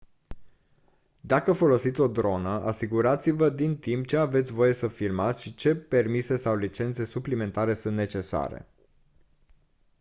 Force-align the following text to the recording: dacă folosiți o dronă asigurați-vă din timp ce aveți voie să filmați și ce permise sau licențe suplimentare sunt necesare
dacă 1.21 1.53
folosiți 1.53 1.99
o 1.99 2.07
dronă 2.07 2.49
asigurați-vă 2.49 3.49
din 3.49 3.77
timp 3.77 4.07
ce 4.07 4.17
aveți 4.17 4.51
voie 4.51 4.73
să 4.73 4.87
filmați 4.87 5.41
și 5.41 5.55
ce 5.55 5.75
permise 5.75 6.37
sau 6.37 6.55
licențe 6.55 7.05
suplimentare 7.05 7.73
sunt 7.73 7.95
necesare 7.95 8.67